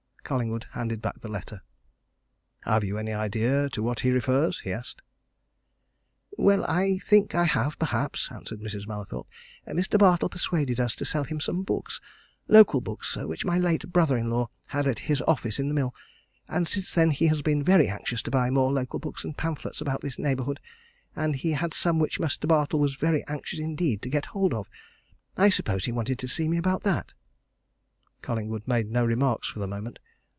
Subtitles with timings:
[0.23, 1.61] Collingwood handed back the letter.
[2.61, 5.01] "Have you any idea to what that refers?" he asked.
[6.37, 8.87] "Well, I think I have perhaps," answered Mrs.
[8.87, 9.27] Mallathorpe.
[9.67, 9.99] "Mr.
[9.99, 11.99] Bartle persuaded us to sell him some books
[12.47, 15.93] local books which my late brother in law had at his office in the mill.
[16.47, 19.81] And since then he has been very anxious to buy more local books and pamphlets
[19.81, 20.61] about this neighbourhood,
[21.13, 22.47] and he had some which Mr.
[22.47, 24.69] Bartle was very anxious indeed to get hold of.
[25.35, 27.13] I suppose he wanted to see me about that."
[28.21, 29.99] Collingwood made no remarks for the moment.